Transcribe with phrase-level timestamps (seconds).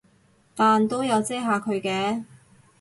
[0.55, 2.23] 但都有遮下佢嘅